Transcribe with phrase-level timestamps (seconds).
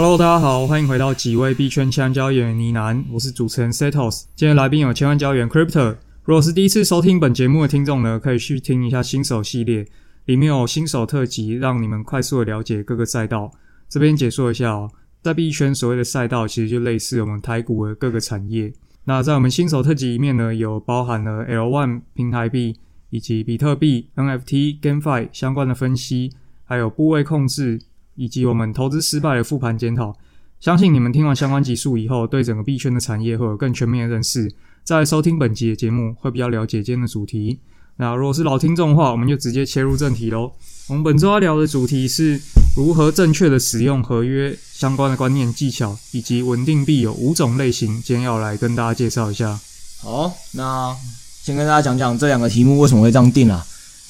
[0.00, 4.26] Hello，大家好，欢迎回到几位币圈千万交易员呢喃，我是主持人 Setos。
[4.36, 5.96] 今天来宾有千万交易员 Crypto。
[6.22, 9.84] 如果是第一次收听本节目的听众呢，可以去听一下新手系列，
[10.26, 13.50] 里面有新手特辑，让你们快速的了解各个赛道。
[13.88, 14.88] 这边解说一下哦，
[15.20, 18.72] 在币圈所谓的赛道，其实就类似我们台股的各个产业。
[19.02, 22.76] 那在我们新手特辑里面呢，有包含了 L1 平台币
[23.10, 26.30] 以及比特币、NFT、GameFi 相关的分析，
[26.62, 27.80] 还有部位控制。
[28.18, 30.14] 以及我们投资失败的复盘检讨，
[30.58, 34.52] 相信你们听完相关集数以后，对整个币圈的产业会有更全面的认识。
[34.82, 37.60] 在收听本集的节目，会比较了解今天的主题。
[37.96, 40.50] 那如果是老听众的话，我们就直接切入正题喽。
[40.88, 42.40] 我们本周要聊的主题是
[42.76, 49.60] 如何正确的使用合约相关的观念技巧，以及稳定币有五种类型，今天要来跟大家介绍一下。
[50.00, 50.96] 好，那
[51.42, 53.64] 先跟大家讲讲这两个题目为什么会这样定啊。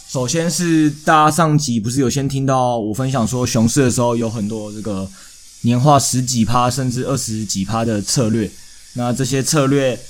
[0.09, 5.07] 首先是大家上集不是有先听到我分享说熊市的时候有很多这个
[5.61, 8.51] 年化十几趴甚至二十几趴的策略，
[8.95, 10.01] 那这些策略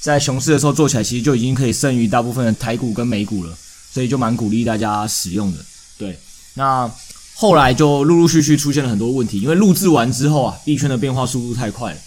[0.00, 3.56] 在熊市的时候做起来其实就已经可以胜于大部分的台股跟美股了，
[3.92, 5.58] 所以就蛮鼓励大家使用的。
[5.96, 6.18] 对，
[6.54, 6.90] 那
[7.34, 11.98] 后来就陆陆续续出现了很多问题，因为录制完之后啊，币圈的变化速度太快了。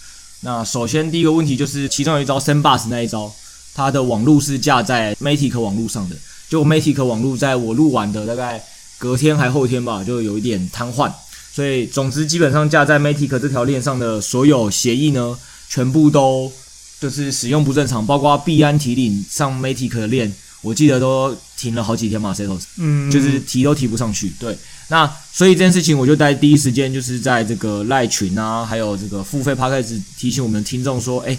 [0.42, 3.32] 那首先第一个问题就是其中有一招 Sandbox 那一招，
[3.74, 6.18] 它的网路是架在 Matic 网路上的。
[6.54, 8.64] 就 Matic 网络在我录完的大概
[9.00, 11.12] 隔天还后天吧，就有一点瘫痪，
[11.52, 15.36] 所以总之基本上架在 Matic 这条链上的所有协议呢，
[15.68, 16.52] 全部都
[17.00, 24.32] 就是使用不正常，包括币安提领上 Matic 的链，我记得都停了好几天嘛，Setos，嗯，就是提都提不上去。
[24.40, 24.56] 对，
[24.90, 31.36] 那所以这件事情我就在第一时间就是在这个赖群啊，还有这个付费 Podcast 提醒我们的听众说，哎，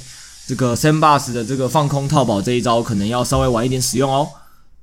[0.49, 4.29] 这个 Sandbus 的这个放空套保这一招可能要稍微晚一点使用哦。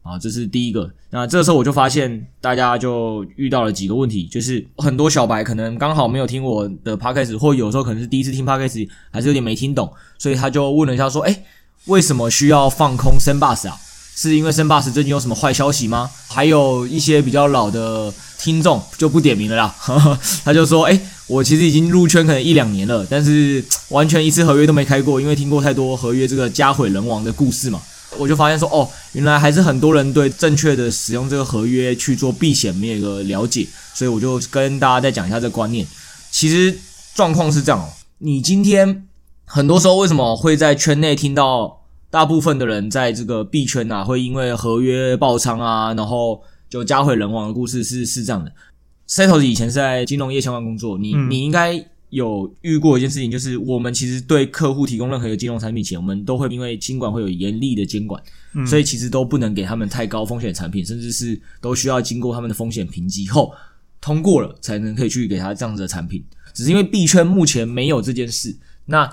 [0.04, 0.90] 啊，这是第一个。
[1.12, 11.44] 那这时候我就发现，大家就遇到了几个问题，就是很多小白可能刚好没有听我的 podcast，或有时候可能是第一次听 podcast，还是有点没听懂，所以他就问了一下说：“诶，
[11.86, 13.78] 为什么需要放空 Sandbox 啊？
[14.16, 27.80] 是因为 Sandbox 最近有什么坏消息吗？”还有一些比较老的听众就不点名了啦，呵呵，他就说：“诶，我其实已经入圈可能一两年了，但是完全一次合约都没开过，因为听过太多合约这个家毁人亡的故事嘛。”
[28.18, 35.86] 我就发现说，哦，原来还是很多人对正确的使用这个合约去做避险没有一个了解，所以我就跟大家再讲一下这个观念。
[36.30, 36.78] 其实
[37.16, 37.90] 状况是这样哦，
[38.20, 39.08] 你今天
[39.46, 48.52] 很多时候为什么会在圈内听到大部分的人在这个币圈啊，会因为合约爆仓啊，然后就家毁人亡的故事是是这样的。
[49.08, 51.86] Setos 以前是在金融业相关工作，你你应该。
[52.12, 58.22] 有遇过一件事情，就是我们其实对客户提供任何一个金融产品前，我们都会因为金管会有严厉的监管，
[58.54, 63.54] 嗯，所以其实都不能给他们太高风险的产品，甚至是都需要经过他们的风险评级后
[64.00, 66.24] 通过了，才能可以去给他这样子的产品。
[66.54, 68.56] 只是因为币圈目前没有这件事。
[68.86, 69.10] 那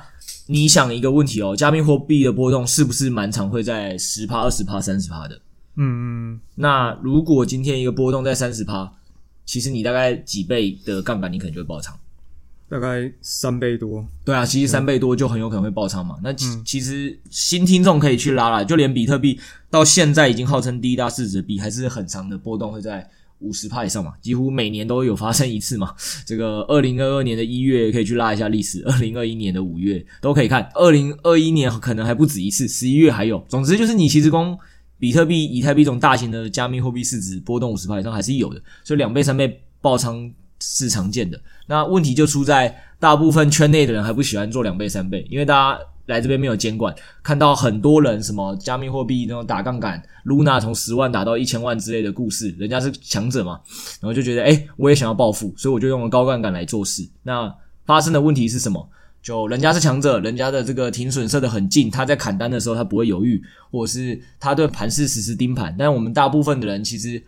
[0.47, 5.41] 你想一个问题哦，加密货币的波动是不是蛮常会在十趴、二十趴、三十趴的？
[5.77, 6.41] 嗯嗯。
[6.57, 8.93] 那如果今天一个波动在三十趴，
[9.47, 11.97] 其实你大概几倍的杠杆，你可能就会爆仓。
[12.71, 16.17] 大概三倍多，对啊，其实三倍多就很有可能会爆仓嘛。
[16.23, 19.41] 那其其实新听众可以去拉啦，就连比特币
[19.71, 23.09] 到现在已经号称第一大市值币，还是很长的波动会在
[23.39, 25.95] 五十趴以上嘛，几乎每年都有发生一次嘛。
[26.27, 33.43] 这个二零二二年的一月可以去拉一下历史，二零二一年的五月都可以看，二零二一年可能还不止一次，十一月还有。
[33.49, 34.55] 总之就是你其实光
[34.99, 40.31] 比特币、以太币这种大型的加密货币市值波动五十趴以上还是有的，所以两倍、三倍爆仓。
[40.61, 53.61] 是常见的，那问题就出在大部分圈内的人还不喜欢做两倍三倍，因为大家来这边没有监管，看到很多人什么加密货币那种打杠杆，Luna 从十万打到一千万之类的故事，人家是强者嘛，
[54.01, 57.09] 然后就觉得诶，我也想要暴富，所以我就用了高杠杆来做事。
[57.23, 57.55] 那
[57.87, 58.89] 发生的问题是什么？
[59.23, 63.41] 就人家是强者，人家的这个停损设得很近，他在砍单的时候他不会犹豫，
[63.71, 67.23] 或者是他对盘势实时盯盘，但我们大部分的人其实。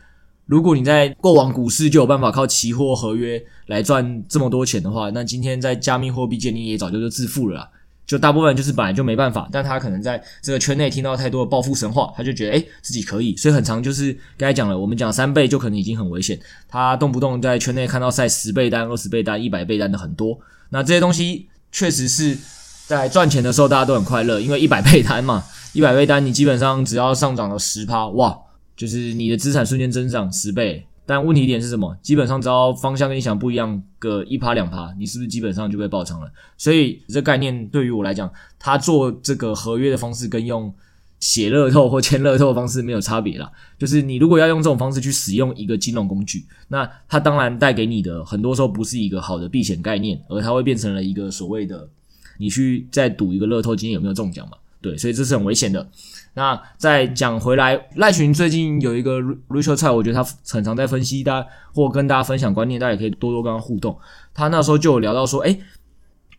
[0.51, 7.69] 如果你在过往股市就有办法靠期货合约来赚这么多钱的话，那今天在加密货币界你也早就就致富了啦。
[8.05, 16.37] 就大部分就是本来就没办法，但他可能在这个圈内听到太多的暴富神话，他就觉得诶自己可以，所以很长就是刚才讲了，我们讲三倍就可能已经很危险，
[16.69, 20.37] 他动不动在圈内看到晒十倍单、二十倍单、一百倍单的很多，
[20.71, 22.37] 那这些东西确实是
[22.89, 25.45] 在赚钱的时候大家都很快乐，因为一百倍单嘛，
[25.75, 28.37] 一百倍单你基本上只要上涨了十趴，哇，
[28.81, 30.87] 就是你的资产瞬间增长十倍。
[31.05, 31.95] 但问题点是什么？
[32.01, 36.33] 基本上只要方向跟你想不一样，个一趴两趴，你是不是基本上就被爆仓了？
[36.57, 40.73] 所以这概念对于我来讲，他做这个合约的方式跟用
[41.19, 43.51] 写乐透或签乐透的方式没有差别啦。
[43.79, 51.89] 就是你如果要用这种方式去使用一个金融工具，那它当然带给你的很多时候不是一个好的避险概念，而它会变成了一个所谓的
[52.39, 54.57] 你去再赌一个乐透今天有没有中奖嘛？
[54.81, 55.87] 对，所以这是很危险的。
[56.35, 63.99] 那再讲回来，赖群最近有一个 Richard 蔡，我觉得他很常在分析，大家或跟大家分享观念，大家也可以多多跟他互动。
[64.33, 65.59] 他那时候就有聊到说，哎，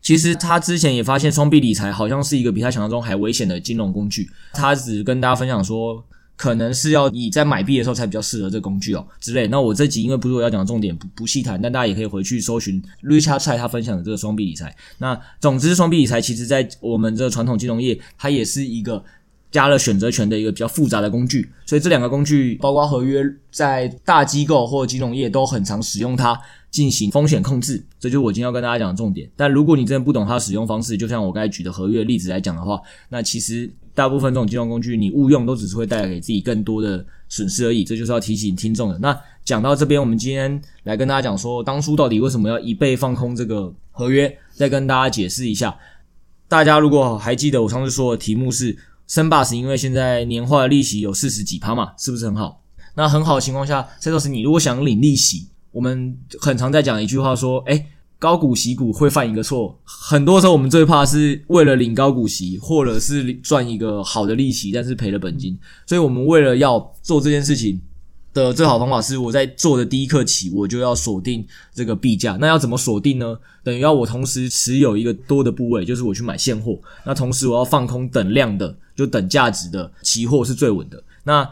[0.02, 4.30] 其实他之前也发现双币理财好像是一个比他想象中还危险的金融工具。
[4.54, 6.04] 他只跟大家分享说，
[6.42, 9.48] 可能是要你在买币的时候才比较适合这个工具哦之类。
[9.48, 14.76] 那我这集因为不是我要讲的重点，不不细谈，但大家也可以回去搜寻 Richard 蔡他分享的这个双币理财。
[14.98, 19.04] 那总之，双币理财其实在我们这个传统金融业，它也是一个。
[19.52, 23.22] 加了选择权的一个比较复杂的工具，所以这两个工具，包括合约，
[23.52, 26.40] 在大机构或金融业都很常使用它
[26.70, 29.30] 进行风险控制，这就是我今天要跟大家讲的重点。
[29.36, 32.80] 但如果你真的不懂它使用方式，就像我刚才举的合约例子来讲的话，
[33.10, 37.84] 那其实大部分这种金融工具你误用都只是会带来给自己更多的损失而已。
[37.84, 38.98] 这就是要提醒听众的。
[39.00, 45.78] 那讲到这边，我们今天来跟大家讲说，当初到底为什么要一倍放空这个合约，再跟大家解释一下。
[46.48, 48.78] 大家如果还记得我上次说的题目是。
[49.08, 52.64] 升霸是因为现在年化的利息有四十几趴嘛，是不是很好？
[52.96, 57.88] 那很好的情况下，这就是你如果想领利息，我们很常在讲一句话说，诶，
[58.22, 65.58] 高股息股会犯一个错，很多时候我们最怕是为了领高股息，或者是赚一个好的利息，但是赔了本金，
[65.88, 67.82] 所以我们为了要做这件事情。
[68.34, 72.38] 的最好方法是，我在做的第一刻起，我就要锁定这个币价。
[72.40, 73.38] 那要怎么锁定呢？
[73.62, 76.80] 等于要我同时持有一个多的部位，就是我去买现货。
[77.06, 81.04] 那同时我要放空等量的，就等价值的期货是最稳的。
[81.26, 81.46] 那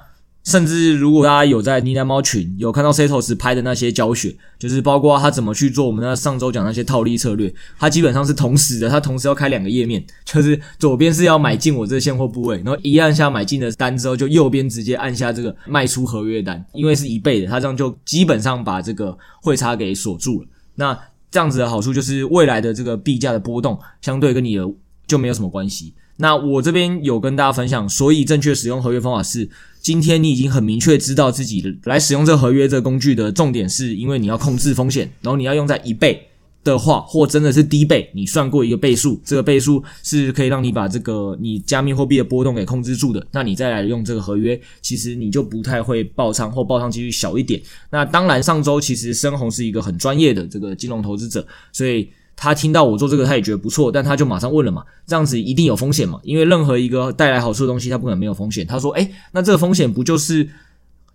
[0.45, 20.47] 甚至如果大家有在呢喃猫群有看到 Setos 拍的那些教学，就是包括他怎么去做我们那上周讲那些套利策略，他基本上是同时的，他同时要开两个页面，就是左边是要买进我这现货部位，然后一按下买进的单之后，就右边直接按下这个卖出合约单，因为是一倍的，他这样就基本上把这个汇差给锁住了。
[20.75, 20.97] 那
[21.29, 24.63] 这样子的好处就是未来的这个币价的波动相对跟你的
[25.09, 25.93] 就没有什么关系。
[26.17, 29.49] 那我这边有跟大家分享，所以正确使用合约方法是，
[29.81, 36.27] 今天你已经很明确知道自己来使用这个合约这个工具的重点，是因为你要控制风险，然后你要用在一倍
[36.61, 47.61] 的话，或真的是低倍，你算过一个倍数，这个倍数是可以让你把这个你加密货币的波动给控制住的，那你再来用这个合约，其实你就不太会爆仓或爆仓几率小一点。
[47.89, 52.09] 那当然，上周其实深红是一个很专业的这个金融投资者，所以。
[52.41, 56.17] 他听到我做这个，他也觉得不错，但他就马上问了嘛，这样子一定有风险嘛？
[56.23, 58.65] 因为任何一个带来好处的东西，它不可能没有风险。
[58.65, 60.47] 他说：“诶，那这个风险不就是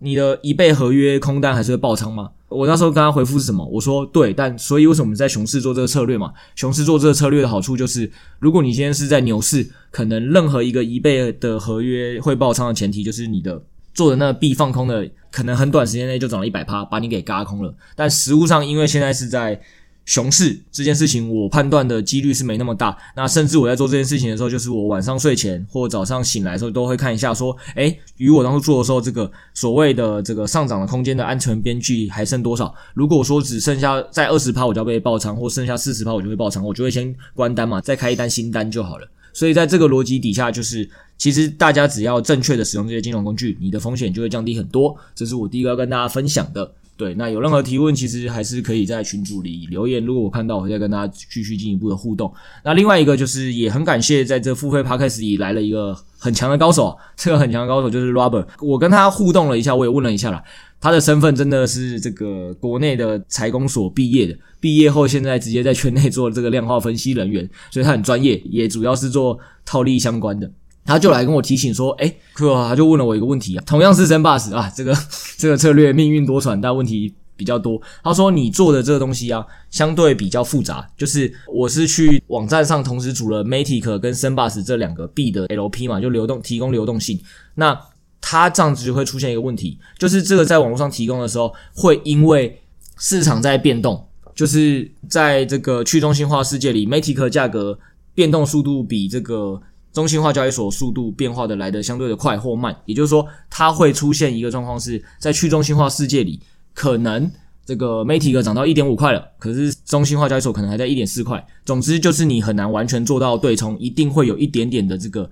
[0.00, 3.64] 你的一倍合约空单还是会爆仓吗？”我那时候跟他回复是什么？
[3.64, 6.30] 我说：“对，但所以为什么我们在熊市做这个策略嘛？
[6.54, 13.62] 熊市做这个策略的好处就是，如果你今天是在牛市，可能任何一个一倍的合约会爆仓的前提，就是你的
[13.94, 17.74] 做的那个币放空的，可能很短时间内就涨了一百趴，把你给嘎空了。
[17.96, 19.58] 但实物上，因为现在是在
[20.04, 22.96] 熊市这件事情，我判断的几率是没那么大。
[23.16, 32.74] 那甚至我在做这件事情的时候，就是我晚上睡前或早上醒来的时候，都会看一下，说，诶，与我当初做的时候，这个所谓的这个上涨的空间的安全边际还剩多少？
[32.92, 39.08] 如果说只剩下在二十趴，我就要被爆仓，或剩下四十趴，我就会爆仓，我就会先关单嘛，再开一单新单就好了。
[39.32, 44.94] 所以在这个逻辑底下，就是其实大家只要正确的使用这些金融工具，你的风险就会降低很多。
[45.14, 46.70] 这是我第一个要跟大家分享的。
[46.96, 50.04] 对，那有任何提问，其实还是可以在群组里留言。
[50.04, 52.32] 如果我看到，我再跟大家继续进一步的互动。
[52.64, 58.46] 那另外一个就是，也很感谢在这付费 Podcast 里来了一个很强的高手，这个很强的高手就是 Robert。
[58.60, 60.40] 我跟他互动了一下，我也问了一下啦，
[60.80, 70.48] 他的身份真的是这个国内的财工所毕业的，毕业后现在直接在圈内做这个量化分析人员，所以他很专业，也主要是做套利相关的。
[70.84, 74.94] 他就来跟我提醒说：“诶，克，他就问了我一个问题啊，同样是升霸时啊，这个
[75.38, 77.80] 这个策略命运多舛，但问题比较多。
[78.02, 87.18] 他说你做的这个东西啊，相对比较复杂，就是我是去网站上同时组了 Matic 跟升霸时这两个币的 LP 嘛，就流动提供流动性。
[87.54, 87.78] 那
[88.20, 92.60] 它这样子就会出现一个问题，就是这个在网络上提供的时候，会因为
[92.98, 97.78] 市场在变动，就是在这个去中心化世界里，Matic 价格
[98.14, 99.60] 变动速度比这个
[99.94, 106.38] 中心化交易所速度变化的来的相对的快或慢，也就是说，它会出现一个状况是在去中心化世界里，
[106.74, 107.30] 可能
[107.64, 115.30] 这个 Matic 涨到一点五块了，可是中心化交易所可能还在一点四块，总之就是你很难完全做到对冲，一定会有一点点的这个。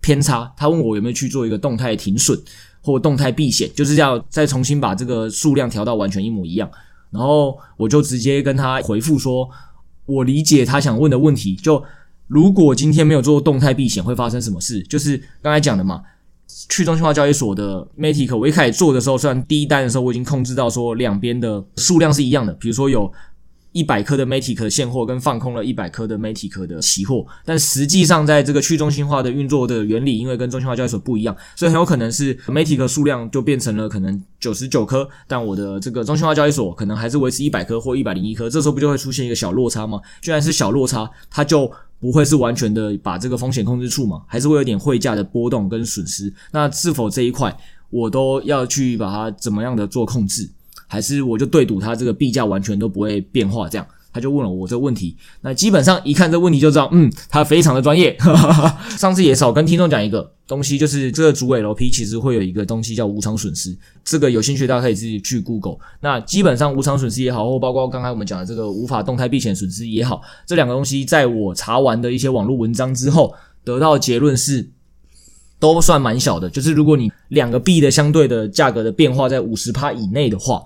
[0.00, 2.40] 偏差，他问我有没有去做一个动态停损
[2.80, 6.70] 或动态避险，就是要再重新把这个数量调到完全一模一样。
[7.10, 9.50] 然后我就直接跟他回复说，
[10.06, 11.56] 我理解他想问的问题。
[11.56, 11.82] 就
[12.28, 14.80] 如果今天没有做动态避险，会发生什么事？
[14.84, 16.02] 就是刚才讲的嘛，
[16.68, 23.12] 去中心化交易所的 Matic，我一开始做的时候，虽然第一单的时候我已经控制到说两边的数量是一样的，比如说有。
[23.72, 40.00] 一百颗的 Matic 现货跟放空了一百颗的 Matic 的期货，但实际上在这个去中心化的运作的原理，因为跟中心化交易所不一样，所以很有可能是 Matic 数量就变成了可能九十九颗，但我的这个中心化交易所可能还是维持一百颗或一百零一颗，这时候不就会出现一个小落差吗？
[40.20, 41.70] 居然是小落差，它就
[42.00, 44.22] 不会是完全的把这个风险控制住嘛？
[44.26, 46.32] 还是会有点汇价的波动跟损失？
[46.52, 47.54] 那是否这一块
[47.90, 50.48] 我都要去把它怎么样的做控制？
[50.88, 55.16] 还是我就对赌它这个币价完全都不会变化，这样他就问了我这个问题。
[55.42, 58.16] 那基本上一看这问题就知道，嗯，他非常的专业。
[58.98, 63.76] 上次也少跟听众讲一个东西，就是这个主委楼 P 其实会有一个东西叫无常损失。
[64.02, 65.76] 这个有兴趣大家可以自己去 Google。
[66.00, 74.70] 那基本上无常损失也好，或包括刚才我们讲的这个无法动态避险损失也好，这两个东西在我查完的一些网络文章之后，得到结论是。
[75.60, 80.62] 都算蛮小的，就是如果你两个币的相对的价格的变化在五十趴以内的话，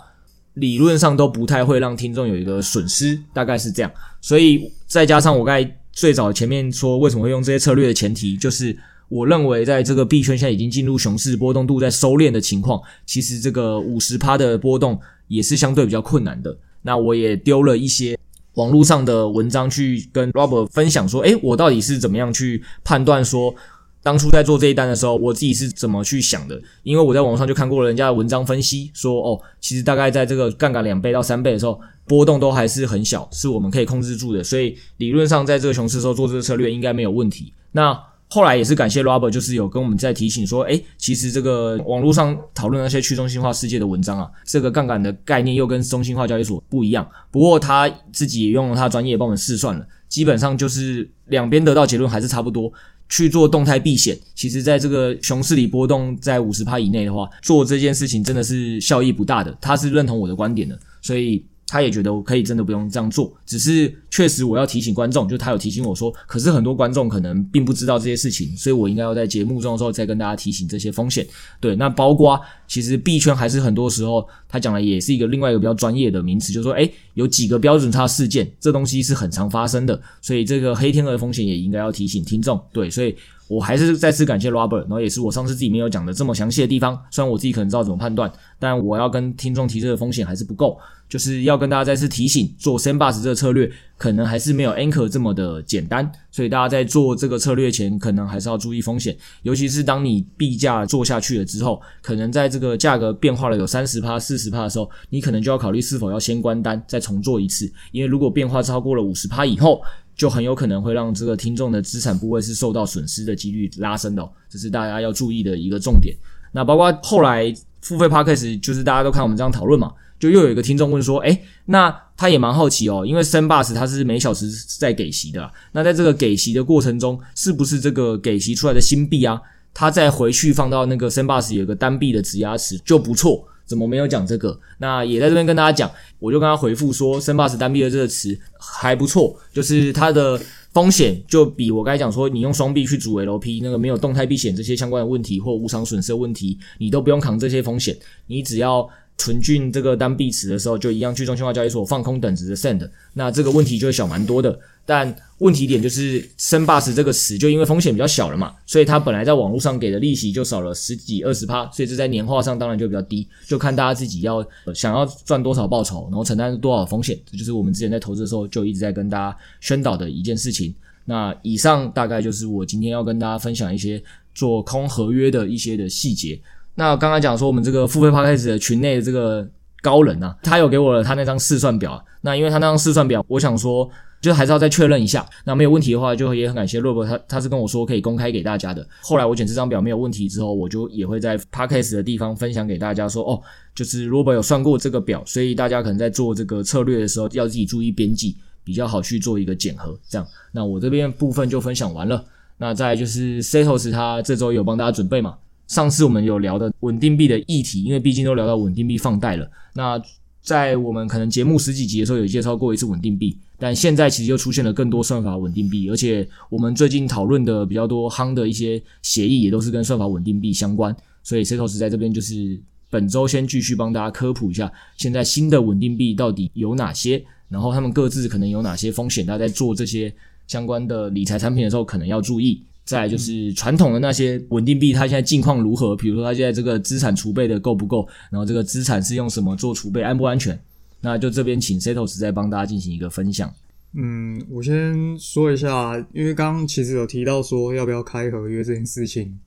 [0.54, 3.90] 理论上都不太会让听众有一个损失，大概是这样。
[4.21, 8.76] 所以再加上我刚才最早前面说为什么会用这些策略的前提，就是
[9.09, 16.56] 我认为在这个币圈现在已经进入熊市，波动度在收敛的情况，其实这个五十趴的波动也是相对比较困难的。
[16.82, 18.18] 那我也丢了一些
[18.54, 23.54] 网络上的文章去跟 Robert 分享说，诶，我到底是怎么样去判断说。
[24.02, 26.61] 当初在做这一单的时候，我自己是怎么去想的？
[26.82, 34.42] 因为我在网上就看过了人家的文章分析，说哦，其实大概在这个杠杆两倍到三倍的时候，波动都还是很小，是我们可以控制住的。
[34.42, 37.52] 所以理论上在这个熊市的时候做这个策略应该没有问题。
[37.71, 37.97] 那
[38.28, 47.06] 后来也是感谢 Robert，就是有跟我们在提醒说，诶，其实这个网络上讨论那些去中心化世界的文章啊，这个杠杆的概念又跟中心化交易所不一样。
[47.30, 52.73] 不过他自己也用了他专业帮我们试算了，基本上就是两边得到结论还是差不多。
[53.12, 59.54] 去做动态避险，其实在这个熊市里波动在五十趴以内的话，做这件事情真的是效益不大的。
[59.61, 61.45] 他是认同我的观点的，所以。
[61.73, 71.26] 他也觉得我可以真的不用这样做，只是确实我要提醒观众，就他有提醒我说，可是很多观众可能并不知道这些事情，所以我应该要在节目中的时候再跟大家提醒这些风险。
[71.61, 72.38] 对，那包括
[72.69, 82.61] 其实币圈还是很多时候他讲的也是一个另外一个比较专业的名词，就是说，诶，有几个标准差事件，这东西是很常发生的，所以这个黑天鹅风险也应该要提醒听众。
[82.71, 83.17] 对，所以。
[83.52, 86.99] 我还是再次感谢 Robert，然后也是我上次自己没有讲的这么详细的地方。
[87.11, 96.11] 虽然我自己可能知道怎么判断，但我要跟听众提这个风险还是不够，就是要跟大家再次提醒，做 Sandbox 这个策略可能还是没有 Anchor 这么的简单。
[96.30, 109.82] 所以大家在做这个策略前，可能还是要注意风险，尤其是当你币价做下去了之后，可能在这个价格变化了有三十趴、四十趴的时候，你可能就要考虑是否要先关单再重做一次，因为如果变化超过了五十趴以后。
[110.14, 116.16] 就很有可能会让这个听众的资产部位是受到损失的几率拉升的哦，这是大家要注意的一个重点。
[116.52, 129.40] 那包括后来付费 Podcast，就是大家都看我们这样讨论嘛，就又有一个听众问说，诶，那他也蛮好奇哦，因为 Sandbox 它是每小时在给息的，那在这个给息的过程中，是不是这个给息出来的新币啊，
[129.73, 133.49] 它再回去放到那个 Sandbox 有个单币的质押池就不错。
[133.73, 134.61] 怎么没有讲这个？
[134.76, 140.38] 那也在这边跟大家讲，我就跟他回复说，Sandbox 单币的这个词还不错，就是它的
[140.75, 148.87] 风险就比我刚才讲说，你用双币去组 LP 那个没有动态避险这些相关的问题或无常损失的问题，你都不用扛这些风险，你只要。
[149.19, 154.59] 存进这个单币池的时候，就一样去中心化交易所放空等值的 Sand，那这个问题就会小蛮多的。
[154.85, 163.27] 但问题点就是 Sandbox 这个词，就因为风险比较小了嘛，所以它本来在网络上给的利息就少了十几二十趴，所以这在年化上当然就比较低。
[163.47, 170.75] 就看大家自己要想要赚多少报酬，然后承担多少风险，这就是我们之前在投资的时候就一直在跟大家宣导的一件事情。
[171.05, 174.03] 那以上大概就是我今天要跟大家分享一些
[174.35, 176.41] 做空合约的一些的细节。
[176.75, 179.47] 那刚刚讲说我们这个付费 Podcast 的群内的这个
[179.83, 182.03] 高人啊，他有给我了他那张试算表。
[182.21, 183.91] 那因为他那张试算表，我想说
[184.23, 185.29] 就还是要再确认一下。
[185.45, 188.87] 那没有问题的话，就也很感谢 Rob，他他是跟我说可以公开给大家的。
[189.02, 193.43] 后来我剪这张表没有问题之后，我就也会在 Podcast 的地方分享给大家说，哦，
[193.75, 199.99] 就是 Rob 有算过这个表，所以大家可能在做这个策略的时候要自己注意边际，比较好去做一个检核。
[200.09, 202.25] 这样，那我这边部分就分享完了。
[202.59, 205.37] 那再就是 Setos 他这周有帮大家准备嘛？
[205.67, 209.50] 上次我们有聊的稳定币的议题，因为毕竟都聊到稳定币放贷了。
[209.73, 210.00] 那
[210.42, 220.94] 在我们可能节目十几集的时候有介绍过一次稳定币，但现在其实又出现了更多算法稳定币，而且我们最近讨论的比较多夯的一些协议也都是跟算法稳定币相关。
[221.22, 230.12] 所以 Setos 在这边就是本周先继续帮大家科普一下，现在新的稳定币到底有哪些，然后他们各自可能有哪些风险，大家在做这些
[230.49, 232.61] 相关的理财产品的时候可能要注意。
[232.85, 235.95] 再就是传统的那些稳定币，它现在境况如何？
[235.95, 238.07] 比如说它现在这个资产储备的够不够？
[238.31, 240.59] 然后这个资产是用什么做储备，安不安全？
[241.01, 243.53] 那就这边请 Setos 再帮大家进行一个分享。
[243.95, 249.39] 嗯，我先说一下，因为刚刚其实有提到说要不要开合约这件事情，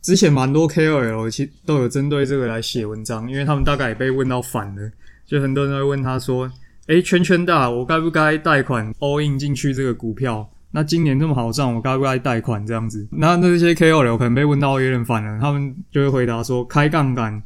[0.00, 4.90] 之前蛮多 KOL 其都有针对这个来写文章，因为他们大概也被问到反了，
[5.24, 6.50] 就很多人会问他说
[6.88, 13.06] ：“诶，圈圈大，我该不该贷款 all in 进去这个股票？”那今年这么好赚，我该不该贷款这样子？
[13.10, 17.42] 那那些 KOL 可能被问到有点烦了，他们就会回答说：开杠杆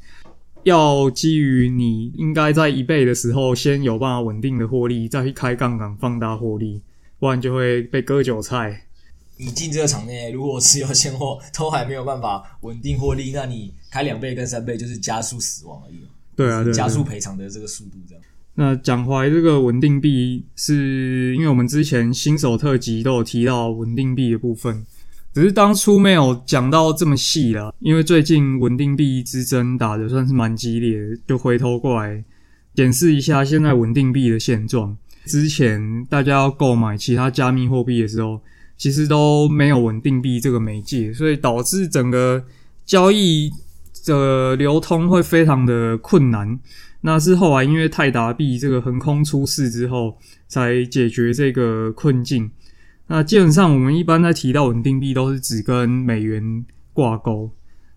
[0.63, 6.81] 要基于你应该在一倍的时候先有办法稳定的获利，再去开杠杆放大获利，
[7.19, 8.85] 不然就会被割韭菜。
[9.39, 15.99] 你进这个场内，如果持有现货都还没有办法稳定获利，那你开两倍跟三倍就是加速死亡而已。
[16.35, 18.25] 对啊，对，加速赔偿的这个速度这样。
[18.59, 24.83] 那讲回这个稳定币，是因为我们之前新手特辑都有提到稳定币的部分，
[25.35, 27.71] 只是当初没有讲到这么细啦。
[27.81, 32.25] 因为最近稳定币之争打得算是蛮激烈的，就回头过来
[32.75, 34.97] 检视一下现在稳定币的现状。
[35.27, 38.41] 之前大家要购买其他加密货币的时候，
[38.79, 42.43] 其实都没有稳定币这个媒介，所以导致整个
[42.87, 43.51] 交易
[44.07, 46.59] 的流通会非常的困难。
[47.07, 52.51] 那是后来因为泰达币这个横空出世之后，才解决这个困境。
[53.07, 57.53] 那基本上我们一般在提到稳定币，都是只跟美元挂钩，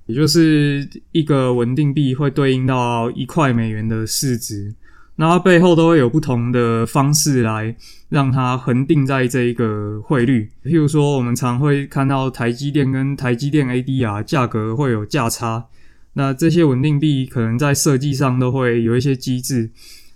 [0.05, 4.75] 也就是一个稳定币会对应到一块美元的市值。
[5.15, 7.75] 那它背后都会有不同的方式来
[8.09, 10.47] 让它恒定在这一个汇率。
[10.63, 15.65] 譬如说，我们常会看到台积电跟台积电 ADR 价格会有价差。
[16.13, 19.69] 那这些稳定币可能在设计上都会有一些机制，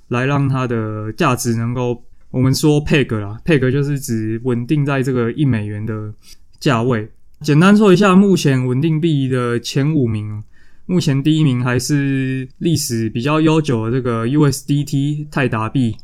[0.08, 6.14] 来让它的价值能够，我们说 peg 啦，peg 就是指稳定在这个一美元的
[6.60, 7.10] 价位。
[7.42, 10.44] 简单说一下，目前稳定币的前五名，
[10.86, 15.96] 目前第一名还是历史比较悠久的这个 USDT 泰达币。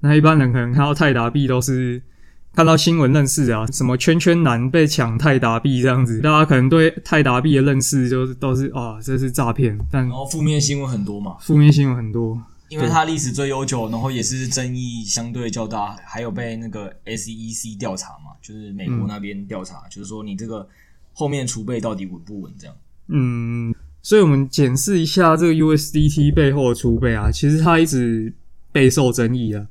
[0.00, 2.02] 那一般人可能看到泰达币都是。
[2.58, 9.78] 看到新闻认识啊，什么圈圈男被抢泰达币这样子，大家可能对泰达币的认识就是都是啊，这是诈骗。
[9.92, 12.36] 但然后负面新闻很多嘛，负面新闻很多，
[12.68, 20.68] 因为它历史最悠久，然后也是争议相对较大，还有被那个 SEC 调查嘛，就是美国那边调查，嗯、就是说你这个
[21.12, 22.74] 后面储备到底稳不稳这样。
[23.06, 28.34] 嗯，所以我们检视一下这个 USDT 背后的储备啊，其实它一直
[28.72, 29.64] 备受争议啊。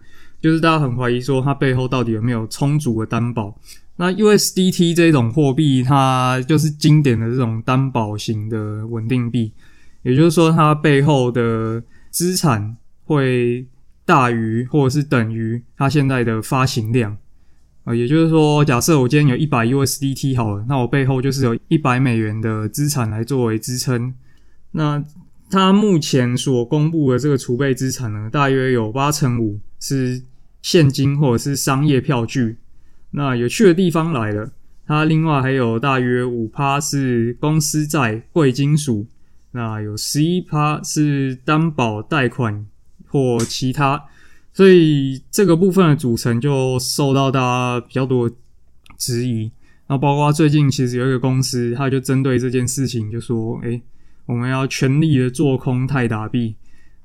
[0.48, 3.54] 就是大家很怀疑说它背后到底有没有充足的担保。
[3.98, 9.52] 那 USDT 这种货币，它就是经典的这种担保型的稳定币，
[10.04, 13.68] 也就是说它背后的资产会
[14.06, 17.18] 大于或者是等于它现在的发行量
[17.84, 17.94] 啊。
[17.94, 24.14] 也就是说，假设我今天有一百 USDT 好了，那我背后就是有一百美元的资产来作为支撑。
[24.72, 25.04] 那
[25.50, 30.22] 它目前所公布的这个储备资产呢，大约有八成五是
[30.70, 32.58] 现金或者是商业票据。
[33.12, 34.52] 那有趣的地方来了，
[34.86, 39.08] 它另外还有大约五趴是公司债、贵金属。
[39.52, 42.66] 那有十一趴是担保贷款
[43.08, 44.04] 或其他。
[44.52, 48.30] 所以这个部分的组成就受到大家比较多
[48.98, 49.50] 质疑。
[49.88, 53.82] 那包括最近其实有一个公司，他就针对这件事情就说：“诶。”
[54.28, 56.54] 我们要全力的做空泰达币，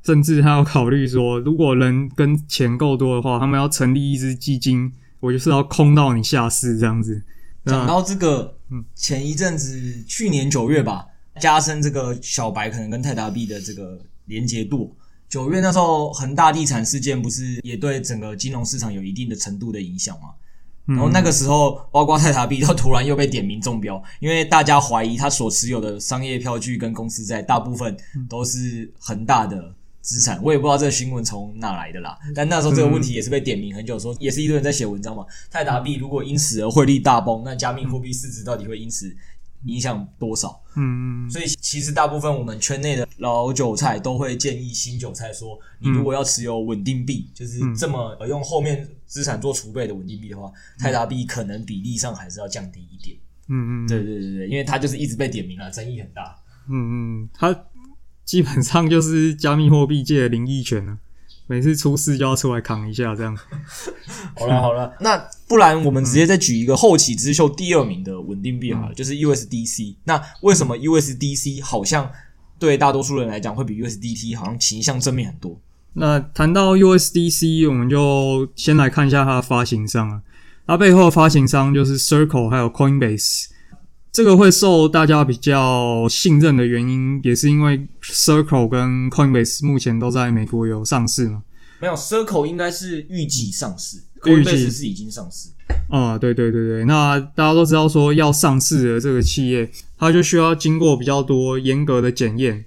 [0.04, 7.22] 甚至他要考虑说，如果人跟钱够多的话，他们要成立一支基金，我就是要空到你下市这样子。
[7.64, 11.06] 讲到这个，嗯，前一阵子去年九月吧，
[11.40, 14.94] 加深这个小白可能跟泰达币的这个连结度。
[15.28, 20.30] 九月那时候，恒大地产事件不是也对整个金融市场有一定的程度的影响吗？
[20.84, 27.96] 然后那个时候，包括泰达币都突然又被点名中标，因为大家怀疑他所持有的商业票据跟公司债大部分
[28.28, 32.18] 都是恒大的资产，我也不知道这个新闻从哪来的啦。
[32.34, 35.24] 但那时候这个问题也是被点名很久，说也是一堆人在写文章嘛。
[35.48, 39.14] 泰达币如果因此而汇率大崩，那加密货币市值到底会因此
[39.66, 40.60] 影响多少？
[40.74, 41.30] 嗯嗯。
[41.30, 53.16] 所以其实大部分我们圈内的老韭菜都会建议新韭菜说，你如果要持有稳定币，就是这么用后面资产做储备的稳定币的话，泰达币可能比例上还是要降低一点。
[53.48, 53.86] 嗯嗯。
[53.86, 56.36] 对对对对，因为它就是一直被点名了，争议很大。
[56.68, 57.52] 嗯嗯，它
[58.24, 60.96] 基本上就是加密货币界的林益全了，
[61.46, 63.37] 每次出事就要出来扛一下，这样。
[64.38, 69.96] 好了好了，那不然我们直接再举一个后起之秀第二名的稳定币好了，嗯、就是 USDC。
[70.04, 72.11] 那为什么 USDC 好像
[72.58, 75.58] 对大多数人来讲会比 USDT 好像倾向正面很多？
[75.94, 80.22] 那谈到 USDC，我们就先来看一下它的发行商啊，
[80.66, 83.48] 它背后的发行商就是 Circle 还有 Coinbase。
[84.12, 91.42] 这个会受大家比较信任的原因，也是因为 Circle 跟 Coinbase 目前都在美国有上市嘛？
[91.81, 95.48] 没有，Circle 应该是预计上市，Coinbase 是已经上市。
[95.88, 102.66] 啊、嗯，对对对对，那大家都知道说要上市的这个企业，它就需要经过比较多严格的检验，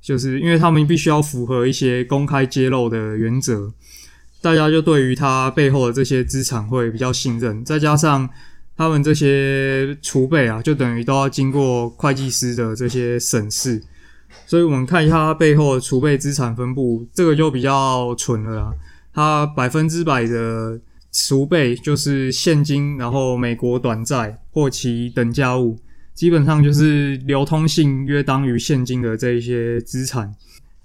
[0.00, 3.72] 就是因为他们必须要符合一些公开揭露的原则，
[4.40, 8.30] 大家就对于它背后的这些资产会比较信任，再加上。
[8.76, 13.80] 他们这些储备啊，就等于都要经过会计师的这些审视，
[14.46, 18.74] 所以我们看一下它背后的储备资产分布，这个就比较蠢了啦。
[19.12, 20.80] 它百分之百的
[21.12, 25.78] 储备就是现金，然后美国短债或其等价物，
[26.12, 30.34] 基本上就是流通性约当于现金的这一些资产。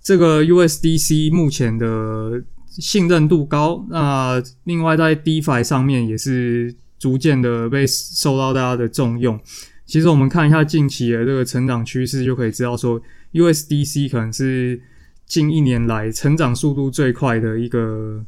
[0.04, 6.75] 这个 USDC 目前的信任度高，那另外在 DeFi 上面也是。
[6.99, 9.39] 逐渐的被受到大家的重用。
[9.85, 13.01] 其实我们看一下近期的这个成长趋势，就可以知道说
[13.33, 14.79] ，USDC 可能是
[15.25, 18.23] 近一年来成长速度最快的一个。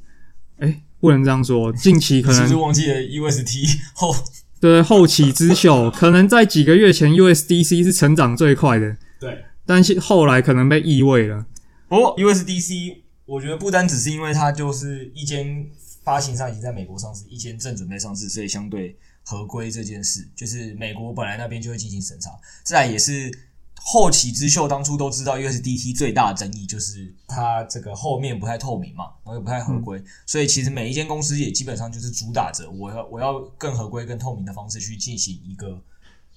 [0.57, 4.15] 哎，不能这样说，近期可能 是忘记了 UST 后
[4.59, 8.97] 对后起之秀，可能在几个月前 USDC 是成长最快的。
[9.19, 11.45] 对，但是后来可能被异位了。
[11.89, 15.67] 哦，USDC，我觉得不单只是因为它就是一间。
[16.11, 22.37] 发行商已经在美国上市，一间正准备上市，所以相对合规这件事，就是美国本来那边就会进行审查。
[22.65, 23.31] 再来也是
[23.75, 35.81] 后起之秀，当初都知道 USDT 最大的争议就是它这个后面不太透明嘛，然后又不太合规，嗯、所以其实每一间公司也基本上就是主打着我要我要更合规、更透明的方式去进行一个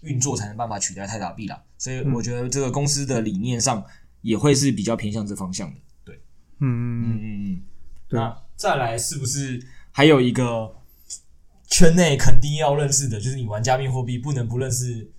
[0.03, 1.61] 运作，才能办法取代泰达币啦。
[1.79, 3.85] 所以我觉得这个公司的理念上
[4.21, 5.81] 也会是比较偏向这方向的。
[6.05, 6.15] 对，
[6.61, 7.63] 嗯嗯嗯嗯嗯，
[8.07, 8.21] 对。
[8.57, 10.75] 再来是不是还有一个
[11.69, 15.11] 圈内肯定要认识的，就是你玩加密货币不能不认识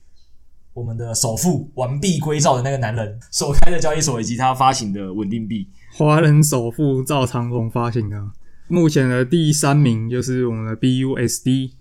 [0.73, 8.21] 我们的首富完璧归赵的那个男人所开的交易所以及他发行的稳定币，华人首富赵长龙发行的。
[8.67, 11.71] 目前的第三名就是我们的 BUSD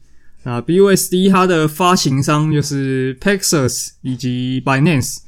[0.43, 5.19] 啊，BUSD 它的发行商就是 Paxos 以及 Binance。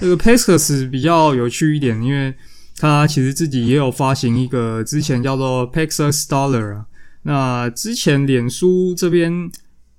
[0.00, 2.34] 这个 Paxos 比较有趣一点，因为
[2.82, 6.86] 他其实自己也有发行一个，之前叫做 Paxos Dollar 啊。
[7.22, 9.48] 那之前脸书这边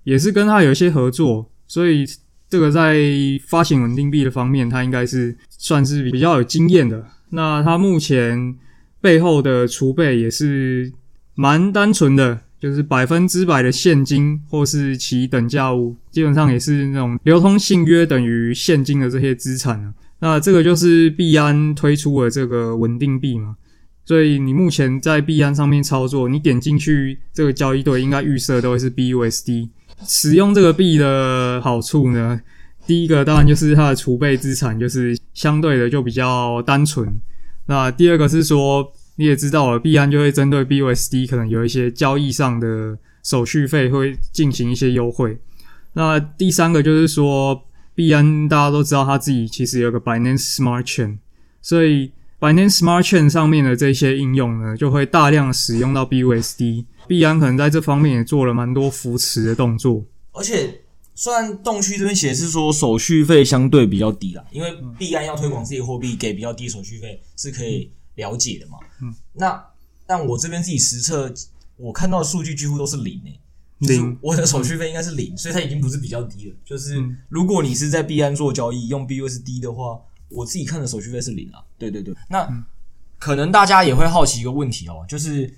[0.04, 2.06] 也是跟他有一些合作，所以
[2.50, 3.00] 这个在
[3.48, 7.08] 发行稳定币的方面，他应该是算是比较有经验的。
[7.30, 8.54] 那他目前
[9.00, 10.92] 背后的储备也是
[11.36, 19.94] 蛮单纯的，就是百分之百的现金或是其等价物，基本上也是那种流通性约等于现金的这些资产啊。
[20.24, 23.58] 那这个就是币安推出的这个稳定币嘛，
[24.06, 29.68] 所以你目前在币安上面操作，你点进去这个交易对，应该预设都会是 BUSD。
[30.08, 32.40] 使用这个币的好处呢，
[32.88, 37.06] 第一个当然就是它的储备资产就是相对的就比较单纯。
[37.66, 45.38] 那第二个是说，你也知道了，币安就会针对 BUSD 可能有一些交易上的手续费会进行一些优惠。
[45.92, 47.62] 那第三个就是说。
[47.96, 51.18] 币安大家都知道，他自己其实有个 Binance Smart Chain，
[51.62, 56.86] 所以 Binance Smart Chain 上面的这些应用呢，就会大量使用到 BUSD。
[57.08, 60.04] 币安可能在这方面也做了蛮多扶持的动作。
[60.32, 60.82] 而且，
[61.14, 68.78] 虽然动区这边写的是说手续费相对比较低啦，因为币安要推广自己货币，给比较低手续费是可以了解的嘛。
[69.02, 69.64] 嗯，那
[70.08, 71.32] 但我这边自己实测，
[71.78, 73.40] 我看到的数据几乎都是零诶、欸。
[73.80, 76.56] 零，我的手续费应该是零，所以它已经不是比较低了。
[76.64, 76.96] 就是
[77.30, 81.62] 如果你是在币安做交易用 BUSD 的话，我自己看的手续费是零啊。
[81.78, 82.48] 对对对，那
[83.20, 85.54] 可能大家也会好奇一个问题哦，就是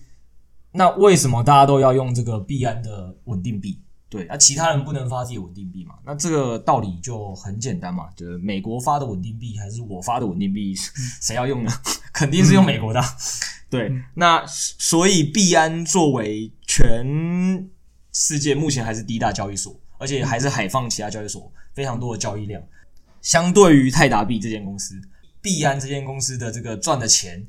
[0.71, 3.79] 那为什么大家都要用这个币安的稳定币？
[4.07, 5.95] 对，那、啊、其他人不能发自己稳定币嘛？
[6.05, 10.73] 那这个道理就很简单嘛，就是美国发的稳定币还是我发的稳定币，
[11.21, 11.71] 谁要用呢？
[12.13, 13.01] 肯定是用美国的。
[13.69, 17.67] 对，那所以币安作为全
[18.15, 22.63] 世界目前还是第一大交易所，而且还是海放其他交易所非常多的交易量。
[23.21, 24.95] 相对于泰达币这间公司，
[25.41, 27.45] 币安这间公司的这个赚的钱，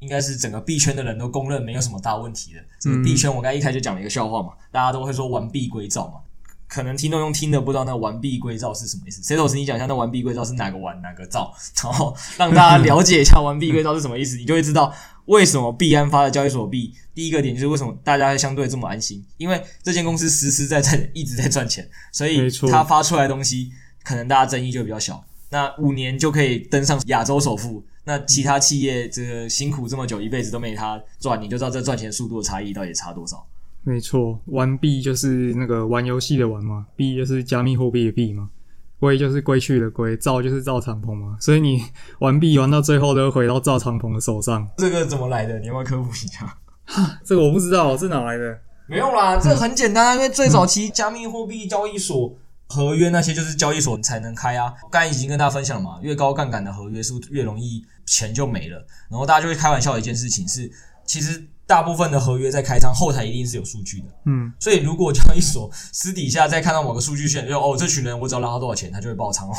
[0.00, 2.60] 应该是整个币圈的人都公认没有什么大问题的。
[2.80, 6.20] 这个币圈我刚一开始就讲了一个笑话嘛，大家都会说完璧归赵嘛。
[6.68, 9.22] 可能听众用听的不知道那完璧归赵是什么意思。
[9.22, 11.52] Setos，你讲一下那完璧归赵是哪个完哪个赵，
[11.82, 23.70] 然后让大家了解一下完璧归赵是什么意思，你就会知道为什么币安发的交易所币，第一个点就是为什么大家会相对这么安心，因为这间公司实实在在一直在赚钱，所以它发出来的东西
[24.04, 25.24] 可能大家争议就比较小。
[25.50, 33.46] 那五年就可以登上亚洲首富，那其他企业这个辛苦这么久，一辈子都没他赚，你就知道这赚钱速度的差异到底差多少。
[33.84, 38.50] 没错，玩币就是那个玩游戏的玩嘛，币就是加密货币的币嘛，
[39.00, 41.82] 归就是归去的归，赵就是赵长鹏嘛，所以你
[42.18, 44.68] 玩币玩到最后都会回到赵长鹏的手上。
[44.76, 45.58] 这个怎么来的？
[45.60, 46.54] 你要不要科普一下？
[46.84, 48.58] 哈， 这个我不知道，是哪来的？
[48.88, 52.36] 没有啦，这个很简单啊，因为最早期加密货币交易所
[52.66, 54.74] 合约那些就是交易所才能开啊。
[54.90, 58.84] 刚才已经跟大家分享了嘛，越高杠杆的合约是不是越容易钱就没了？
[59.08, 60.70] 然后大家就会开玩笑的一件事情是，
[61.06, 61.42] 其实。
[61.68, 69.54] 大部分的合约在开仓后台一定是有数据的，嗯，所以如果交易所私底下再看到某个数据线，就哦，这群人我只要拉到多少钱，他就会爆仓哦，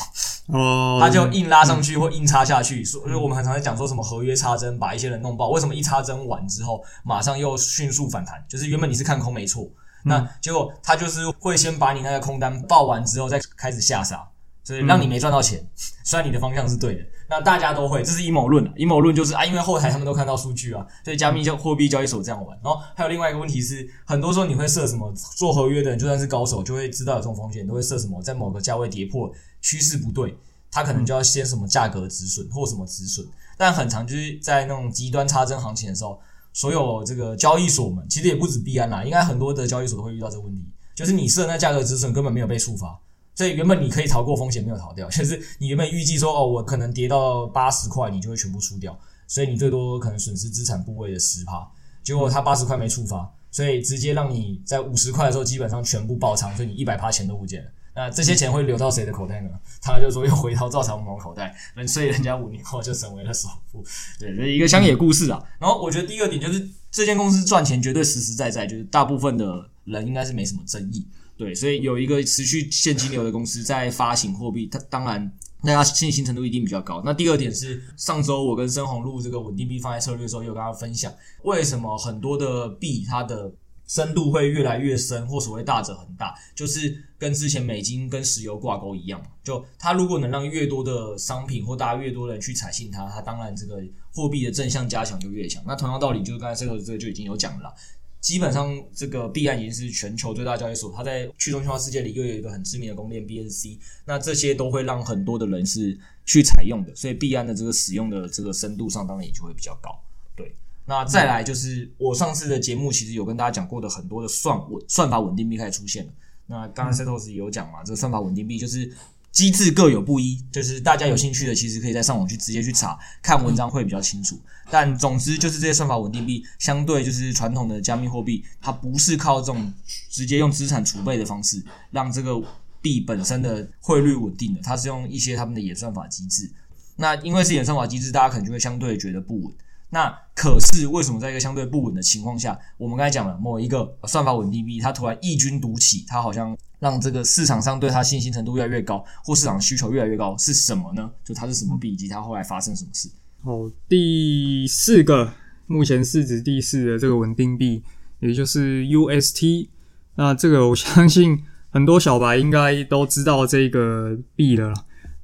[0.48, 8.44] 哦， 他就硬拉上去或硬插下去，所以我们很常在讲说什么合约插针把一些人弄爆，为什么一插针完之后马上又迅速反弹？
[8.50, 9.70] 就是原本你是看空没错，
[10.04, 14.28] 那结果他就是会先把你那个空单爆完之后再开始下杀。
[14.62, 15.68] 所以让你没赚到钱，
[16.04, 18.74] 虽然你的方向是对的，那大家都会，这是阴谋论。
[18.76, 22.58] 阴谋论就是啊，因为后台他们都看到数据啊，所以加密交货币交易所这样玩。
[22.64, 30.36] 然后还有另外一个问题是，很多时候你会设什么做合约的人，就算是高手，就会知道有这种风险，都会设什么在某个价位跌破趋势不对，
[30.72, 33.24] 他可能就要先什么价格止损或什么止损。
[33.58, 36.20] 但很常就是在那种极端插针行情的时候，
[36.52, 40.66] 所有这个交易所们其实也不止币安啦，应该很多的交易所都会遇到这个问题，
[40.96, 43.00] 就是你设那价格止损根本没有被触发。
[43.40, 49.00] 所以原本你可以逃过风险，没有逃掉， 就是你原本预计说哦，我可能跌到八十块，你就会全部出掉，
[49.30, 51.66] 所以你最多可能损失资产部位的十趴。
[52.04, 57.72] 结果他八十块没触发，所以直接让你在五十块的时候基本上全部爆仓，所以你一百趴钱都不见了。
[57.96, 59.50] 那这些钱会流到谁的口袋呢？
[59.82, 61.56] 他就说又回到赵长鹏口袋，
[61.88, 63.82] 所以人家五年后就成为了首富。
[64.20, 65.42] 对，这一个乡野故事啊。
[65.58, 71.08] 然后我觉得第二点就是这间公司赚钱绝对实实在在，就是大部分的人应该是没什么争议。
[71.40, 75.32] 对，所以有一个持续现金流的公司在发行货币，它当然
[75.64, 77.02] 大家信心程度一定比较高。
[77.06, 81.10] 那第二点是，上周我跟申红录这个稳定币放在策略的时候，有跟大家分享
[81.44, 83.50] 为什么很多的币它的
[83.88, 89.26] 深度会越来越深，或所谓大者恒大，就是跟之前美金跟石油挂钩一样。
[89.42, 93.82] 就它如果能让越多的商品或大家越多人去采信它，它当然这个
[94.14, 95.64] 货币的正向加强就越强。
[95.66, 97.74] 那同样道理，就是刚才申红这个就已经有讲了。
[98.20, 109.98] 基本上，这个币安已经是全球最大交易所，它在去中心化世界里又有一个很知名的公链 BSC，那这些都会让很多的人是去采用的，所以币安的这个使用的这个深度上当然也就会比较高。
[110.36, 110.54] 对，
[110.86, 116.12] 那再来就是我上次的节目其实有跟大家讲过的很多的算稳算法稳定币开始出现了。
[116.48, 118.92] 那刚才 Setos 有讲嘛，这个算法稳定币就是。
[119.40, 124.38] 机制各有不一，就是大家有兴趣的，其实可以在上网去直接去查，看文章会比较清楚。
[124.70, 129.74] 但总之就是这些算法稳定币，相对就是传统的加密货币，它不是靠这种
[130.10, 132.38] 直接用资产储备的方式让这个
[132.82, 136.52] 币本身的汇率稳定的，它是用一些他们的演算法机制。
[136.98, 139.54] 那因为是演算法机制，大家可能就会相对觉得不稳。
[139.92, 151.12] 那可是为什么在一个相对不稳的情况下，我们刚才讲了某一个算法稳定币，它突然异军独起，它好像让这个市场上对它信心程度越来越高，或市场需求越来越高，是什么呢？
[151.24, 153.10] 就它是什么币，以及它后来发生什么事？
[153.44, 155.34] 哦，第四个
[155.68, 157.84] 目前市值第四的这个稳定币，
[158.20, 159.70] 也就是 UST。
[160.16, 164.74] 那这个我相信很多小白应该都知道这个币了。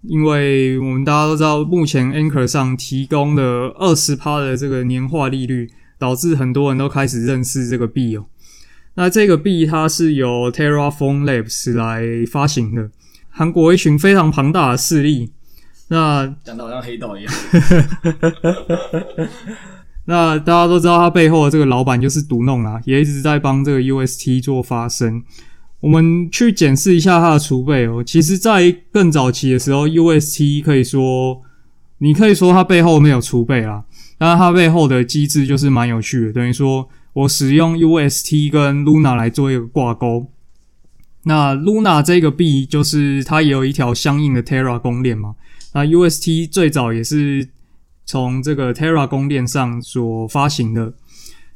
[0.08, 8.28] 因为我们大家都知道，目前 Anchor 上提供的二十趴的这个年化利率，导致很多人都开始认识这个币哦。
[8.96, 12.90] 那这个币它是由 Terraform Labs 来发行的，
[13.30, 15.32] 韩国一群非常庞大的势力。
[15.90, 17.34] 那讲的好像黑道一样。
[20.08, 25.24] 那大家都知道，他背后的这个老板就是独弄啦，也一直在帮这个 UST 做发声。
[25.82, 28.04] 我们去检视一下它的储备哦。
[28.04, 31.42] 其实，在更早期的时候，UST 可以说，
[32.00, 33.84] 你可以说它背后没有储备啦，
[34.18, 36.34] 但是它背后的机制就是蛮有趣的。
[36.34, 40.28] 等于说我使用 UST 跟 Luna 来做一个挂钩，
[41.24, 45.36] 那 Luna 这个币就是它也有一条相应的 Terra 公链嘛。
[45.74, 47.48] 那 UST 最早也是
[48.06, 50.94] 从这个 Terra 公链上所发行的。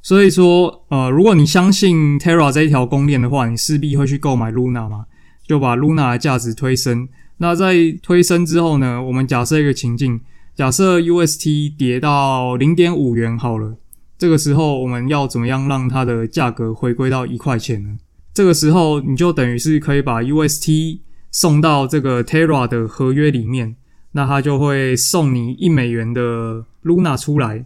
[0.02, 5.08] 所以说，呃，如果你相信 Terra 这一条公链的话，你势必会去购买 Luna 嘛，
[5.45, 7.10] 就把 Luna 的价值推升。
[7.39, 10.22] 那在推升之后呢，我们假设一个情境，
[10.56, 13.76] 假设 UST 跌到零点五元好了，
[14.19, 17.97] 这个时候我们要怎么样让它的价格回归到一块钱呢？
[18.34, 20.99] 这个时候，你就等于是可以把 UST
[21.32, 23.77] 送到这个 Terra 的合约里面，
[24.12, 27.65] 那它就会送你一美元的 Luna 出来。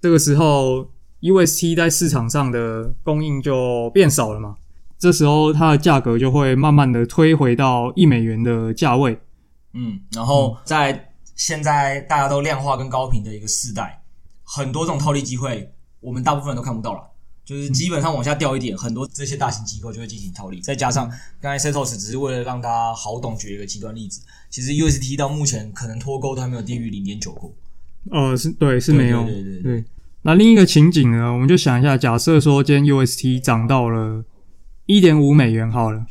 [0.00, 4.56] 这个时候，UST 在市场上的供应就变少了嘛，
[4.98, 9.18] 这时候它的价格就会慢慢的推回到一美元的价位。
[9.74, 14.02] 嗯，然后在现在大家都量化跟高频的一个时代，
[14.42, 17.00] 很多这种套利机会，我们大部分人都看不到了。
[17.44, 20.60] 就是基本上往下掉一点，很多这些大型机构就会进行套利。
[20.60, 21.10] 再加上
[21.40, 27.52] 刚才 Setos 只是为了让大家好懂举一个极端例子，其实 UST 到目前可能脱钩都还没有低于零点九过。
[28.10, 29.24] 呃，是对，是没有。
[29.24, 29.84] 对对对，对，对。
[30.22, 34.24] 那另一个情景呢，我们就想一下，假设说今天 UST 涨到了
[34.86, 36.06] 一点五美元好了，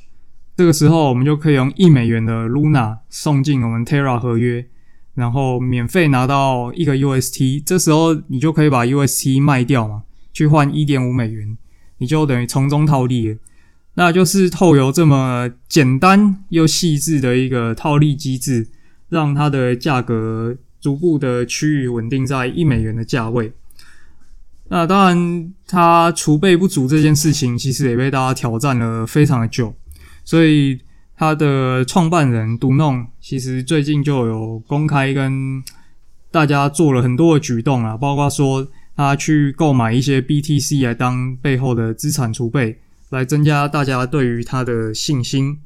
[0.58, 4.68] 这个时候我们就可以用一美元的 Luna 送进我们 Terra 合约，
[5.14, 7.64] 然后免费拿到一个 UST。
[7.66, 10.04] 这时候你就可以把 UST 卖掉嘛。
[10.34, 11.58] 去换一点五美元，
[11.98, 13.38] 你就等于从中套利了。
[13.96, 18.70] 那就是透过这么简单又细致的一个套利机制，
[19.10, 23.52] 让它的价格逐步的趋于稳定在一美元的价位。
[24.70, 29.76] 那当然，它储备不足这件事情，其实也被大家挑战了非常的久。
[30.24, 30.80] 所以，
[31.22, 35.64] 它的创办人独弄其实最近就有公开跟
[36.32, 38.68] 大家做了很多的举动啊，包括说。
[38.94, 42.78] 他去购买一些 BTC 来当背后的资产储备，
[43.10, 45.58] 来增加大家对于它的信心。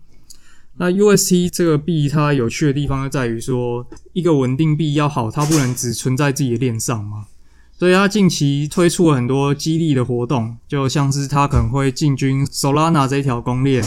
[0.77, 7.25] 那 UST 这个币它有趣的地方就在于说，一个稳定币要好，它不能只存在自己的链上嘛。
[7.77, 13.83] 所以它近期推出了很多激励的活动，就像是它可能会进军 Solana 这一条公链，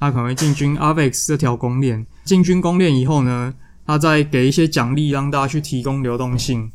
[0.00, 2.04] 它可能会进军 Avex 这条公链。
[2.24, 3.54] 进军公链以后呢，
[3.86, 6.72] 它再给一些奖励，让大家去提供流动性。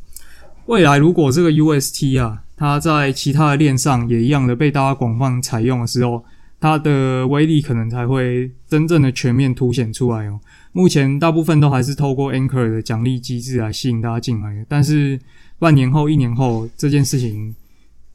[0.67, 6.23] 未来如果这个 UST 啊，它在其他的链上也一样的被大家广泛采用的时候，
[6.59, 10.39] 它的威力可能才会真正的全面凸显出来哦。
[10.71, 15.19] 目前大部分都还是透过 Anchor 的奖励机制来吸引大家进来的，但是
[15.57, 17.55] 半年后、一年后这件事情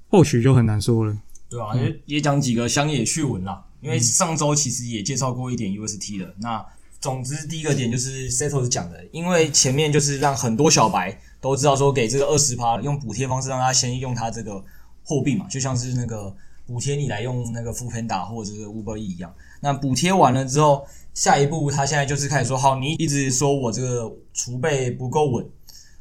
[0.09, 1.17] 或许就很难说了。
[1.49, 6.35] 对啊，也也讲几个乡野趣闻啦，因为上周其实也介绍过一点 UST 的。
[6.39, 6.65] 那
[7.01, 11.21] 总之第一个点就是 Setos 讲的，因为前面就是让很多小白。
[11.43, 14.63] 都知道说给这个二十趴用补贴方式让他先用他这个
[15.03, 19.35] 货币嘛，就像是那个补贴你来用那个 foodpanda 或者是 Uber E 一样。
[19.61, 25.49] 那补贴完了之后，下一步他现在就是开始说，好，你一直说我这个储备不够稳，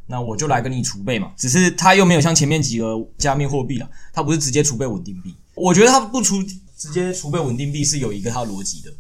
[0.08, 1.32] 那我就来跟你储备嘛。
[1.38, 5.34] 只是他又没有像前面几个加密货币了，他不是直接储备稳定币。
[5.56, 6.44] 我觉得他不储
[6.80, 8.92] 直接储备稳定币是有一个它逻辑的。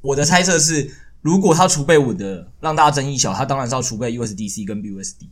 [0.00, 5.28] 我的猜测是，如果它储备稳的让大家争议小，它当然是要储备 USDC 跟 BUSD。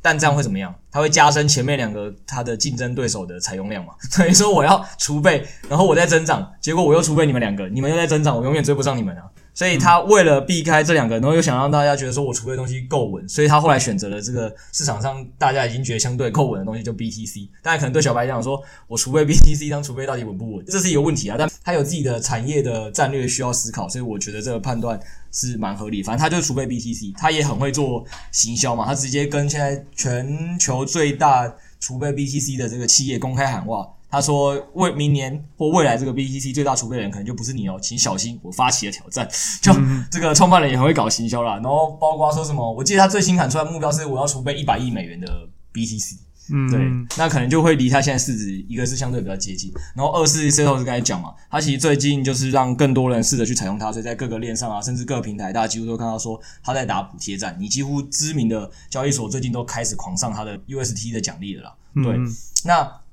[0.00, 0.74] 但这样会怎么样？
[0.90, 3.92] 它会加深前面两个它的竞争对手的采用量嘛？
[4.16, 9.22] 等于说我要储备，然后我在增长，结果我又储备你们两个，你们又在增长，我永远追不上你们啊！
[9.54, 17.48] 所以他为了避开这两个，然后又想让大家觉得说我储备的东西够稳，所以他后来选择了这个市场上大家已经觉得相对够稳的东西，就 BTC。
[17.62, 20.66] 大家可能对小白讲说，我储备 BTC 当储备到底稳不稳？
[20.66, 21.36] 这是一个问题啊！
[21.38, 24.98] 但他有自己的产业的战略需要思考，所以我觉得这个判断
[25.30, 26.02] 是蛮合理。
[26.02, 33.88] 反正他就是储备 BTC，他也很会做行销嘛，他直接跟现在全球最大储备 BTC 的这个企业公开喊话。
[34.14, 39.28] 他说：“未明年或未来这个 BTC 最大储备人可能就不是你哦，请小心我发起了挑战。”
[39.60, 39.72] 就
[40.08, 45.26] 这个创办人也很会搞行销啦，然后包括说什么，我记得他最新喊出来的目标是我要储备一百亿美元的
[45.72, 46.18] BTC。
[46.52, 46.78] 嗯，对，
[47.16, 57.56] 那可能就会离他现在市值一个是相对比较接近，然后二是 Setos 刚才讲嘛，他其实最近就是让更多人试着去采用它，所以在各个链上啊，甚至各个平台，大家几乎都看到说他在打补贴战。
[57.58, 61.74] 你几乎知名的交易所最近都开始狂上他的 UST 的奖励了啦。
[61.94, 62.28] 对，嗯、
[62.64, 63.03] 那。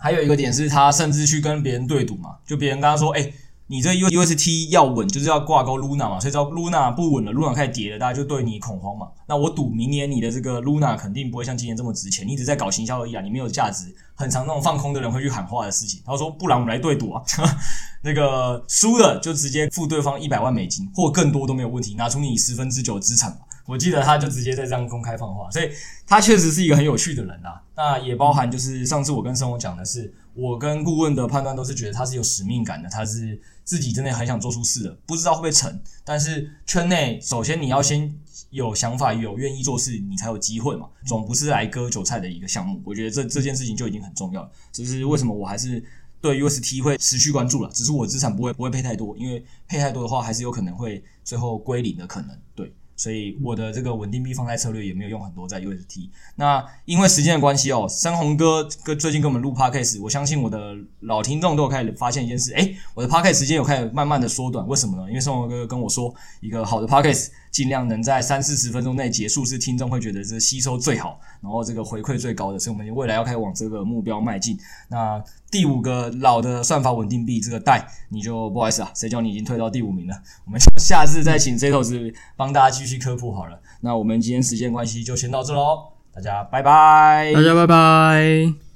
[0.00, 3.30] 还有一个点是，他甚至去跟别人对赌嘛，就别人跟他说：“哎、
[3.66, 9.08] 你这 UST 要稳，就是要挂钩 Luna 嘛，所以只要 Luna 不稳了，Luna 开始跌了，大家就对你恐慌嘛。
[9.28, 13.94] 那我赌明年你的这个 Luna 肯定不会像今年这么值钱，你一直在搞行销而已啊，你没有价值。
[14.14, 16.00] 很常那种放空的人会去喊话的事情。
[16.04, 17.22] 他说：不然我们来对赌啊，
[18.02, 25.70] 那个输了就直接付对方一百万美金或更多都没有问题，拿出你十分之九的资产。”我记得他就直接在这样公开放话，所以
[26.06, 27.62] 他确实是一个很有趣的人啊。
[27.76, 35.80] 那也包含就是上次我跟生活讲的是，我跟顾问的判断都是觉得他是有使命感的，他是自己真的很想做出事的，不知道会不会成。
[36.04, 38.12] 但是圈内首先你要先
[38.50, 42.82] 有想法，有愿意做事，你才有机会嘛，总不是来割韭菜的一个项目。
[42.84, 44.50] 我觉得这这件事情就已经很重要了。
[44.72, 45.82] 这是为什么我还是
[46.20, 52.36] 对 UST 会持续关注了，只是我资产不会不会配太多，因为配太多的话，还是有可能会最后归零的可能。
[52.54, 52.70] 对。
[53.00, 56.10] 所以我的这个稳定币放贷策略也没有用很多在 UST。
[56.36, 65.08] 那因为时间的关系哦，深红哥跟最近跟我们录 Podcast，我相信我的老听众都有开始发现一件事，哎，我的 Podcast 时间有开始慢慢的缩短，为什么呢？
[65.08, 74.58] 因为深红哥跟我说，一个好的 Podcast 尽量能在三四十分钟内结束，是听众会觉得这吸收最好，然后这个回馈最高的，所以我们未来要开始往这个目标迈进。
[74.88, 80.14] 那第五个老的算法稳定币，这个代你就不好意思啊，谁叫你已经退到第五名了？
[80.46, 83.60] 我们下次再请 Zetos 帮大家继续科普好了。
[83.80, 88.69] 那我们今天时间关系就先到这喽，大家拜拜，大家拜拜。